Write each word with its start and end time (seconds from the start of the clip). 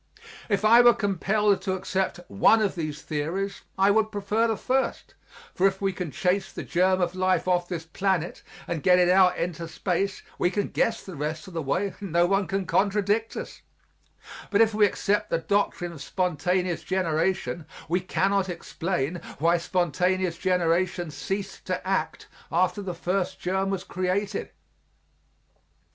If 0.49 0.65
I 0.65 0.81
were 0.81 0.95
compelled 0.95 1.61
to 1.61 1.73
accept 1.73 2.19
one 2.27 2.59
of 2.59 2.73
these 2.73 3.03
theories 3.03 3.61
I 3.77 3.91
would 3.91 4.11
prefer 4.11 4.47
the 4.47 4.57
first, 4.57 5.13
for 5.53 5.67
if 5.67 5.79
we 5.79 5.93
can 5.93 6.09
chase 6.09 6.51
the 6.51 6.63
germ 6.63 6.99
of 6.99 7.13
life 7.13 7.47
off 7.47 7.69
this 7.69 7.85
planet 7.85 8.41
and 8.67 8.81
get 8.81 8.97
it 8.97 9.09
out 9.09 9.37
into 9.37 9.67
space 9.67 10.23
we 10.39 10.49
can 10.49 10.69
guess 10.69 11.03
the 11.03 11.15
rest 11.15 11.47
of 11.47 11.53
the 11.53 11.61
way 11.61 11.93
and 11.99 12.11
no 12.11 12.25
one 12.25 12.47
can 12.47 12.65
contradict 12.65 13.37
us, 13.37 13.61
but 14.49 14.59
if 14.59 14.73
we 14.73 14.87
accept 14.87 15.29
the 15.29 15.37
doctrine 15.37 15.91
of 15.91 16.01
spontaneous 16.01 16.81
generation 16.81 17.67
we 17.87 17.99
cannot 17.99 18.49
explain 18.49 19.21
why 19.37 19.55
spontaneous 19.59 20.35
generation 20.39 21.11
ceased 21.11 21.63
to 21.65 21.87
act 21.87 22.27
after 22.51 22.81
the 22.81 22.95
first 22.95 23.39
germ 23.39 23.69
was 23.69 23.83
created. 23.83 24.49